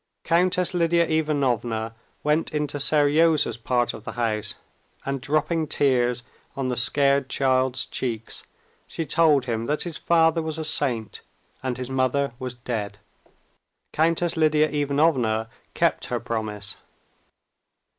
Countess 0.23 0.73
Lidia 0.73 1.05
Ivanovna 1.07 1.93
went 2.23 2.51
into 2.55 2.79
Seryozha's 2.79 3.59
part 3.59 3.93
of 3.93 4.03
the 4.03 4.13
house, 4.13 4.55
and 5.05 5.21
dropping 5.21 5.67
tears 5.67 6.23
on 6.55 6.69
the 6.69 6.75
scared 6.75 7.29
child's 7.29 7.85
cheeks, 7.85 8.43
she 8.87 9.05
told 9.05 9.45
him 9.45 9.67
that 9.67 9.83
his 9.83 9.99
father 9.99 10.41
was 10.41 10.57
a 10.57 10.65
saint 10.65 11.21
and 11.61 11.77
his 11.77 11.91
mother 11.91 12.33
was 12.39 12.55
dead. 12.55 12.97
Countess 13.93 14.35
Lidia 14.35 14.71
Ivanovna 14.71 15.47
kept 15.75 16.07
her 16.07 16.19
promise. 16.19 16.77